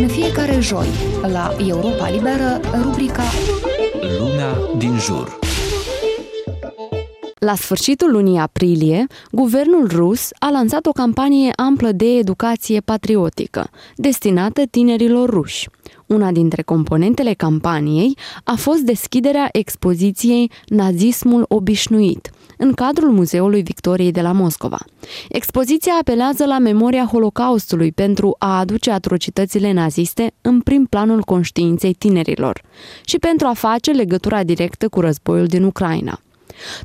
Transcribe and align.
În 0.00 0.08
fiecare 0.08 0.60
joi, 0.60 0.86
la 1.32 1.54
Europa 1.66 2.08
Liberă, 2.10 2.60
rubrica 2.82 3.22
Lumea 4.18 4.58
din 4.78 4.98
jur. 4.98 5.45
La 7.46 7.54
sfârșitul 7.54 8.10
lunii 8.10 8.38
aprilie, 8.38 9.06
guvernul 9.30 9.88
rus 9.88 10.28
a 10.38 10.50
lansat 10.50 10.86
o 10.86 10.90
campanie 10.90 11.52
amplă 11.56 11.92
de 11.92 12.04
educație 12.04 12.80
patriotică, 12.80 13.70
destinată 13.96 14.62
tinerilor 14.70 15.30
ruși. 15.30 15.68
Una 16.06 16.32
dintre 16.32 16.62
componentele 16.62 17.32
campaniei 17.32 18.16
a 18.44 18.54
fost 18.54 18.80
deschiderea 18.80 19.48
expoziției 19.52 20.50
Nazismul 20.66 21.44
obișnuit, 21.48 22.30
în 22.56 22.72
cadrul 22.72 23.10
Muzeului 23.10 23.62
Victoriei 23.62 24.12
de 24.12 24.20
la 24.20 24.32
Moscova. 24.32 24.78
Expoziția 25.28 25.92
apelează 26.00 26.44
la 26.44 26.58
memoria 26.58 27.08
Holocaustului 27.12 27.92
pentru 27.92 28.36
a 28.38 28.58
aduce 28.58 28.90
atrocitățile 28.90 29.72
naziste 29.72 30.32
în 30.40 30.60
prim 30.60 30.84
planul 30.84 31.22
conștiinței 31.22 31.92
tinerilor 31.92 32.62
și 33.04 33.18
pentru 33.18 33.46
a 33.46 33.52
face 33.52 33.90
legătura 33.90 34.42
directă 34.42 34.88
cu 34.88 35.00
războiul 35.00 35.46
din 35.46 35.62
Ucraina. 35.62 36.20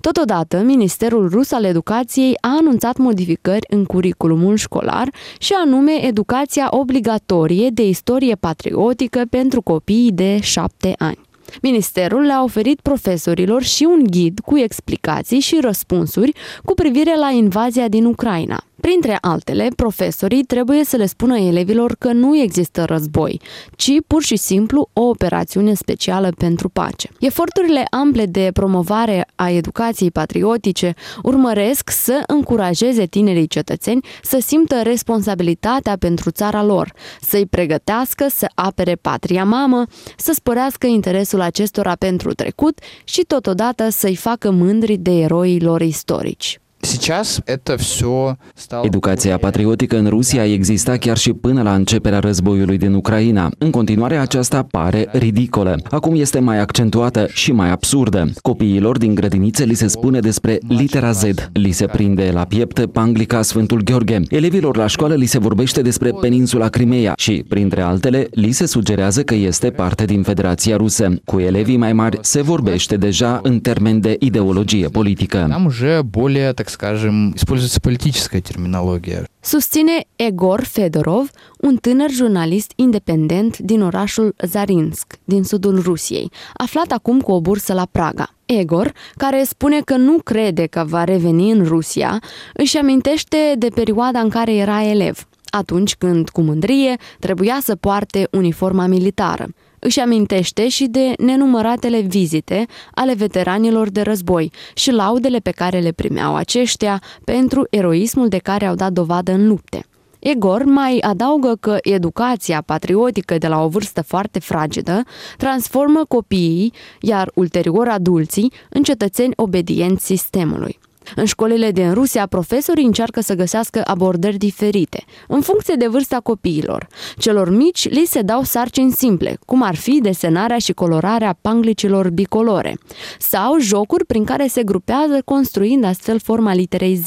Totodată, 0.00 0.62
Ministerul 0.62 1.28
Rus 1.28 1.52
al 1.52 1.64
Educației 1.64 2.36
a 2.40 2.56
anunțat 2.58 2.96
modificări 2.96 3.66
în 3.68 3.84
curiculumul 3.84 4.56
școlar 4.56 5.10
și 5.38 5.52
anume 5.64 6.04
educația 6.06 6.66
obligatorie 6.70 7.68
de 7.70 7.86
istorie 7.86 8.34
patriotică 8.34 9.22
pentru 9.30 9.62
copiii 9.62 10.12
de 10.12 10.40
șapte 10.40 10.94
ani. 10.98 11.18
Ministerul 11.62 12.22
le-a 12.22 12.42
oferit 12.42 12.80
profesorilor 12.80 13.62
și 13.62 13.84
un 13.84 14.02
ghid 14.10 14.38
cu 14.38 14.58
explicații 14.58 15.40
și 15.40 15.58
răspunsuri 15.60 16.32
cu 16.64 16.74
privire 16.74 17.16
la 17.16 17.30
invazia 17.30 17.88
din 17.88 18.04
Ucraina. 18.04 18.64
Printre 18.80 19.18
altele, 19.20 19.68
profesorii 19.76 20.42
trebuie 20.44 20.84
să 20.84 20.96
le 20.96 21.06
spună 21.06 21.38
elevilor 21.38 21.94
că 21.98 22.12
nu 22.12 22.36
există 22.36 22.84
război, 22.84 23.40
ci 23.76 23.90
pur 24.06 24.22
și 24.22 24.36
simplu 24.36 24.88
o 24.92 25.00
operațiune 25.02 25.74
specială 25.74 26.32
pentru 26.38 26.68
pace. 26.68 27.10
Eforturile 27.18 27.84
ample 27.90 28.26
de 28.26 28.50
promovare 28.52 29.26
a 29.34 29.50
educației 29.50 30.10
patriotice 30.10 30.94
urmăresc 31.22 31.90
să 31.90 32.22
încurajeze 32.26 33.06
tinerii 33.06 33.46
cetățeni 33.46 34.04
să 34.22 34.38
simtă 34.40 34.80
responsabilitatea 34.82 35.96
pentru 35.96 36.30
țara 36.30 36.64
lor, 36.64 36.92
să-i 37.20 37.46
pregătească 37.46 38.26
să 38.28 38.50
apere 38.54 38.94
patria 38.94 39.44
mamă, 39.44 39.84
să 40.16 40.32
sporească 40.32 40.86
interesul 40.86 41.40
acestora 41.40 41.94
pentru 41.98 42.32
trecut 42.32 42.78
și 43.04 43.22
totodată 43.22 43.88
să-i 43.88 44.16
facă 44.16 44.50
mândri 44.50 44.96
de 44.96 45.10
eroii 45.10 45.60
lor 45.60 45.80
istorici. 45.80 46.59
Сейчас 46.85 47.41
это 47.45 47.77
все 47.77 48.37
стало... 48.55 48.85
Educația 48.85 49.37
patriotică 49.37 49.97
în 49.97 50.07
Rusia 50.07 50.45
exista 50.45 50.97
chiar 50.97 51.17
și 51.17 51.33
până 51.33 51.61
la 51.61 51.73
începerea 51.73 52.19
războiului 52.19 52.77
din 52.77 52.93
Ucraina. 52.93 53.51
În 53.57 53.69
continuare, 53.69 54.17
aceasta 54.17 54.67
pare 54.71 55.07
ridicolă. 55.11 55.79
Acum 55.89 56.15
este 56.15 56.39
mai 56.39 56.59
accentuată 56.59 57.27
și 57.33 57.51
mai 57.51 57.71
absurdă. 57.71 58.31
Copiilor 58.41 58.97
din 58.97 59.15
grădinițe 59.15 59.63
li 59.63 59.73
se 59.73 59.87
spune 59.87 60.19
despre 60.19 60.57
litera 60.67 61.11
Z, 61.11 61.23
li 61.53 61.71
se 61.71 61.85
prinde 61.85 62.31
la 62.33 62.43
piept 62.43 62.85
Panglica 62.85 63.41
Sfântul 63.41 63.81
Gheorghe. 63.83 64.21
Elevilor 64.29 64.77
la 64.77 64.87
școală 64.87 65.13
li 65.13 65.25
se 65.25 65.39
vorbește 65.39 65.81
despre 65.81 66.11
peninsula 66.21 66.67
Crimea 66.67 67.13
și, 67.17 67.45
printre 67.47 67.81
altele, 67.81 68.27
li 68.31 68.51
se 68.51 68.65
sugerează 68.65 69.23
că 69.23 69.35
este 69.35 69.69
parte 69.69 70.05
din 70.05 70.23
Federația 70.23 70.75
Rusă. 70.75 71.13
Cu 71.23 71.39
elevii 71.39 71.77
mai 71.77 71.93
mari 71.93 72.17
se 72.21 72.41
vorbește 72.41 72.97
deja 72.97 73.39
în 73.43 73.59
termen 73.59 73.99
de 73.99 74.15
ideologie 74.19 74.87
politică. 74.87 75.47
Там 75.49 75.65
уже 75.65 76.01
более, 76.01 76.51
так 76.53 76.68
скажем, 76.69 77.33
используется 77.35 77.79
политическая 77.79 78.41
терминология. 78.41 79.25
Susține 79.41 80.05
Egor 80.15 80.63
Fedorov, 80.63 81.29
un 81.59 81.77
tânăr 81.77 82.09
jurnalist 82.09 82.71
independent 82.75 83.57
din 83.57 83.81
orașul 83.81 84.35
Zarinsk, 84.45 85.13
din 85.23 85.43
sudul 85.43 85.81
Rusiei, 85.81 86.31
aflat 86.53 86.91
acum 86.91 87.21
cu 87.21 87.31
o 87.31 87.41
bursă 87.41 87.73
la 87.73 87.87
Praga. 87.91 88.29
Egor, 88.45 88.91
care 89.17 89.43
spune 89.43 89.79
că 89.79 89.95
nu 89.95 90.17
crede 90.23 90.65
că 90.65 90.83
va 90.87 91.03
reveni 91.03 91.51
în 91.51 91.63
Rusia, 91.63 92.19
își 92.53 92.77
amintește 92.77 93.37
de 93.57 93.67
perioada 93.75 94.19
în 94.19 94.29
care 94.29 94.55
era 94.55 94.83
elev, 94.83 95.27
atunci 95.49 95.95
când, 95.95 96.29
cu 96.29 96.41
mândrie, 96.41 96.95
trebuia 97.19 97.59
să 97.61 97.75
poarte 97.75 98.27
uniforma 98.31 98.85
militară. 98.85 99.47
Își 99.82 100.00
amintește 100.00 100.68
și 100.68 100.86
de 100.86 101.12
nenumăratele 101.18 102.00
vizite 102.00 102.66
ale 102.94 103.14
veteranilor 103.14 103.90
de 103.90 104.00
război 104.00 104.52
și 104.74 104.90
laudele 104.90 105.38
pe 105.38 105.50
care 105.50 105.78
le 105.78 105.92
primeau 105.92 106.34
aceștia 106.34 107.02
pentru 107.24 107.66
eroismul 107.70 108.28
de 108.28 108.38
care 108.38 108.66
au 108.66 108.74
dat 108.74 108.92
dovadă 108.92 109.32
în 109.32 109.46
lupte. 109.46 109.84
Egor 110.18 110.64
mai 110.64 110.98
adaugă 110.98 111.56
că 111.60 111.78
educația 111.82 112.62
patriotică 112.66 113.38
de 113.38 113.48
la 113.48 113.62
o 113.62 113.68
vârstă 113.68 114.02
foarte 114.02 114.38
fragedă 114.38 115.02
transformă 115.36 116.04
copiii, 116.08 116.72
iar 117.00 117.30
ulterior 117.34 117.88
adulții, 117.88 118.52
în 118.70 118.82
cetățeni 118.82 119.32
obedienți 119.36 120.04
sistemului. 120.04 120.78
În 121.16 121.24
școlile 121.24 121.70
din 121.70 121.92
Rusia, 121.92 122.26
profesorii 122.26 122.84
încearcă 122.84 123.20
să 123.20 123.34
găsească 123.34 123.82
abordări 123.84 124.36
diferite, 124.36 125.04
în 125.28 125.40
funcție 125.40 125.74
de 125.74 125.86
vârsta 125.86 126.20
copiilor. 126.22 126.86
Celor 127.18 127.50
mici 127.50 127.88
li 127.88 128.04
se 128.06 128.22
dau 128.22 128.42
sarcini 128.42 128.92
simple, 128.92 129.38
cum 129.46 129.62
ar 129.62 129.74
fi 129.74 130.00
desenarea 130.02 130.58
și 130.58 130.72
colorarea 130.72 131.38
panglicilor 131.40 132.10
bicolore, 132.10 132.78
sau 133.18 133.58
jocuri 133.58 134.04
prin 134.04 134.24
care 134.24 134.46
se 134.46 134.62
grupează 134.62 135.22
construind 135.24 135.84
astfel 135.84 136.18
forma 136.18 136.54
literei 136.54 136.94
Z. 136.94 137.06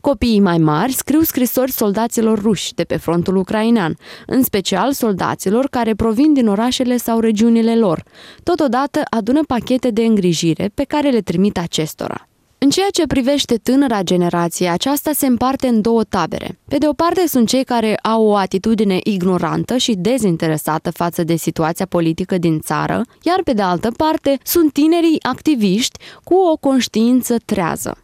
Copiii 0.00 0.40
mai 0.40 0.58
mari 0.58 0.92
scriu 0.92 1.20
scrisori 1.20 1.72
soldaților 1.72 2.40
ruși 2.42 2.74
de 2.74 2.84
pe 2.84 2.96
frontul 2.96 3.36
ucrainean, 3.36 3.96
în 4.26 4.42
special 4.42 4.92
soldaților 4.92 5.66
care 5.68 5.94
provin 5.94 6.32
din 6.32 6.48
orașele 6.48 6.96
sau 6.96 7.20
regiunile 7.20 7.76
lor. 7.76 8.02
Totodată 8.42 9.00
adună 9.10 9.40
pachete 9.46 9.90
de 9.90 10.02
îngrijire 10.02 10.70
pe 10.74 10.84
care 10.84 11.10
le 11.10 11.20
trimit 11.20 11.58
acestora. 11.58 12.29
În 12.62 12.70
ceea 12.70 12.86
ce 12.92 13.06
privește 13.06 13.54
tânăra 13.62 14.02
generație, 14.02 14.68
aceasta 14.68 15.10
se 15.14 15.26
împarte 15.26 15.66
în 15.66 15.80
două 15.80 16.04
tabere. 16.04 16.58
Pe 16.68 16.78
de 16.78 16.86
o 16.88 16.92
parte 16.92 17.24
sunt 17.26 17.48
cei 17.48 17.64
care 17.64 17.96
au 18.02 18.26
o 18.26 18.36
atitudine 18.36 18.98
ignorantă 19.02 19.76
și 19.76 19.94
dezinteresată 19.98 20.90
față 20.90 21.24
de 21.24 21.36
situația 21.36 21.86
politică 21.86 22.38
din 22.38 22.60
țară, 22.60 23.02
iar 23.22 23.40
pe 23.44 23.52
de 23.52 23.62
altă 23.62 23.90
parte 23.96 24.38
sunt 24.42 24.72
tinerii 24.72 25.18
activiști 25.22 25.98
cu 26.24 26.34
o 26.34 26.56
conștiință 26.56 27.36
trează. 27.44 27.96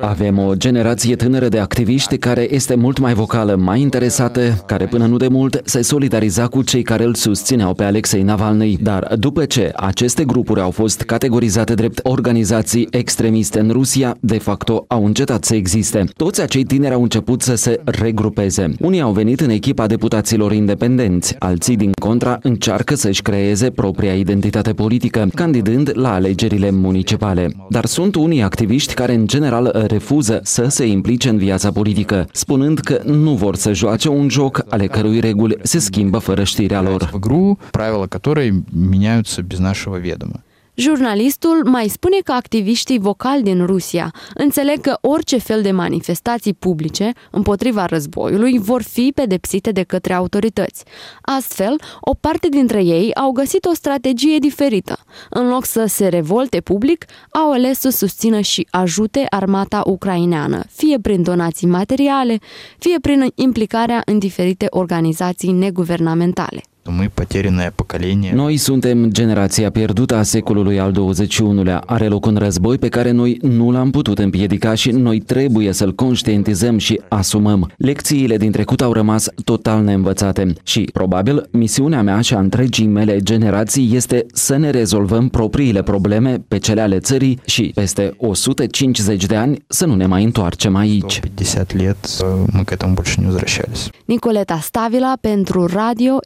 Avem 0.00 0.38
o 0.38 0.54
generație 0.54 1.16
tânără 1.16 1.48
de 1.48 1.58
activiști 1.58 2.18
care 2.18 2.54
este 2.54 2.74
mult 2.74 2.98
mai 2.98 3.14
vocală, 3.14 3.54
mai 3.54 3.80
interesată, 3.80 4.62
care 4.66 4.86
până 4.86 5.06
nu 5.06 5.16
de 5.16 5.28
mult 5.28 5.60
se 5.64 5.82
solidariza 5.82 6.46
cu 6.46 6.62
cei 6.62 6.82
care 6.82 7.04
îl 7.04 7.14
susțineau 7.14 7.74
pe 7.74 7.84
Alexei 7.84 8.22
Navalny. 8.22 8.76
Dar 8.80 9.14
după 9.14 9.44
ce 9.44 9.72
aceste 9.76 10.24
grupuri 10.24 10.60
au 10.60 10.70
fost 10.70 11.00
categorizate 11.02 11.74
drept 11.74 11.84
organizații 12.03 12.87
extremiste 12.91 13.59
în 13.59 13.69
Rusia, 13.69 14.17
de 14.19 14.37
facto 14.37 14.85
au 14.87 15.05
încetat 15.05 15.43
să 15.43 15.55
existe. 15.55 16.03
Toți 16.17 16.41
acei 16.41 16.63
tineri 16.63 16.93
au 16.93 17.01
început 17.01 17.41
să 17.41 17.55
se 17.55 17.81
regrupeze. 17.85 18.73
Unii 18.79 19.01
au 19.01 19.11
venit 19.11 19.39
în 19.39 19.49
echipa 19.49 19.87
deputaților 19.87 20.51
independenți, 20.51 21.35
alții 21.39 21.75
din 21.75 21.91
contra 22.01 22.39
încearcă 22.41 22.95
să-și 22.95 23.21
creeze 23.21 23.69
propria 23.69 24.13
identitate 24.13 24.73
politică, 24.73 25.27
candidând 25.35 25.91
la 25.93 26.13
alegerile 26.13 26.71
municipale. 26.71 27.49
Dar 27.69 27.85
sunt 27.85 28.15
unii 28.15 28.41
activiști 28.41 28.93
care 28.93 29.13
în 29.13 29.27
general 29.27 29.85
refuză 29.87 30.39
să 30.43 30.65
se 30.69 30.85
implice 30.85 31.29
în 31.29 31.37
viața 31.37 31.71
politică, 31.71 32.27
spunând 32.31 32.79
că 32.79 33.01
nu 33.05 33.31
vor 33.31 33.55
să 33.55 33.73
joace 33.73 34.09
un 34.09 34.29
joc 34.29 34.65
ale 34.69 34.87
cărui 34.87 35.19
reguli 35.19 35.57
se 35.61 35.79
schimbă 35.79 36.17
fără 36.17 36.43
știrea 36.43 36.81
lor. 36.81 37.09
в 37.11 37.15
игру, 37.15 37.57
правила 37.71 38.07
которой 38.07 38.63
меняются 38.71 39.41
без 39.41 39.59
нашего 39.59 39.97
ведома. 39.97 40.43
Jurnalistul 40.76 41.64
mai 41.64 41.88
spune 41.88 42.16
că 42.24 42.32
activiștii 42.32 42.98
vocali 42.98 43.42
din 43.42 43.66
Rusia 43.66 44.10
înțeleg 44.34 44.80
că 44.80 44.98
orice 45.00 45.38
fel 45.38 45.62
de 45.62 45.70
manifestații 45.70 46.54
publice 46.54 47.12
împotriva 47.30 47.84
războiului 47.84 48.58
vor 48.58 48.82
fi 48.82 49.12
pedepsite 49.14 49.70
de 49.70 49.82
către 49.82 50.12
autorități. 50.12 50.84
Astfel, 51.20 51.76
o 52.00 52.14
parte 52.14 52.48
dintre 52.48 52.84
ei 52.84 53.14
au 53.14 53.30
găsit 53.30 53.64
o 53.64 53.74
strategie 53.74 54.38
diferită. 54.38 54.98
În 55.30 55.48
loc 55.48 55.64
să 55.64 55.84
se 55.86 56.08
revolte 56.08 56.60
public, 56.60 57.04
au 57.30 57.52
ales 57.52 57.78
să 57.78 57.88
susțină 57.88 58.40
și 58.40 58.66
ajute 58.70 59.26
armata 59.30 59.82
ucraineană, 59.86 60.62
fie 60.72 60.98
prin 60.98 61.22
donații 61.22 61.66
materiale, 61.66 62.38
fie 62.78 62.96
prin 63.00 63.32
implicarea 63.34 64.02
în 64.04 64.18
diferite 64.18 64.66
organizații 64.70 65.52
neguvernamentale. 65.52 66.60
Мы 66.89 67.09
потерянное 67.09 67.71
поколение. 67.75 68.33
Noi 68.33 68.57
suntem 68.57 69.11
generația 69.11 69.69
pierdută 69.69 70.15
a 70.15 70.23
secolului 70.23 70.79
al 70.79 70.91
XXI-lea. 70.91 71.83
Are 71.85 72.07
loc 72.07 72.25
un 72.25 72.35
război 72.35 72.77
pe 72.77 72.89
care 72.89 73.11
noi 73.11 73.37
nu 73.41 73.71
l-am 73.71 73.89
putut 73.89 74.19
împiedica 74.19 74.73
și 74.73 74.91
noi 74.91 75.19
trebuie 75.19 75.71
să-l 75.71 75.93
conștientizăm 75.95 76.77
și 76.77 77.01
asumăm. 77.07 77.71
Lecțiile 77.77 78.37
din 78.37 78.51
trecut 78.51 78.81
au 78.81 78.93
rămas 78.93 79.27
total 79.43 79.83
neînvățate 79.83 80.53
și, 80.63 80.89
probabil, 80.93 81.47
misiunea 81.51 82.01
mea 82.01 82.21
și 82.21 82.33
a 82.33 82.39
întregii 82.39 82.87
mele 82.87 83.19
generații 83.19 83.95
este 83.95 84.25
să 84.33 84.57
ne 84.57 84.69
rezolvăm 84.69 85.29
propriile 85.29 85.83
probleme 85.83 86.43
pe 86.47 86.57
cele 86.57 86.81
ale 86.81 86.99
țării 86.99 87.39
și, 87.45 87.71
peste 87.75 88.13
150 88.17 89.25
de 89.25 89.35
ani, 89.35 89.63
să 89.67 89.85
nu 89.85 89.95
ne 89.95 90.05
mai 90.05 90.23
întoarcem 90.23 90.75
aici. 90.75 91.19
150 91.23 91.73
лет 91.73 91.97
э, 92.21 92.45
мы 92.53 92.63
к 92.65 92.71
этому 92.71 92.93
больше 92.93 93.19
не 93.19 93.25
возвращались. 93.25 93.89
Nicoleta 94.05 94.59
Stavila 94.61 95.13
pentru 95.21 95.65
Radio 95.65 96.17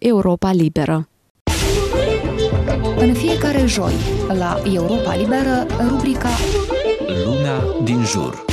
Europa 0.51 0.63
Liberă. 0.63 1.09
În 2.99 3.15
fiecare 3.15 3.67
joi, 3.67 3.93
la 4.39 4.63
Europa 4.73 5.15
Liberă, 5.15 5.67
rubrica 5.89 6.29
Luna 7.25 7.83
din 7.85 8.05
jur. 8.05 8.50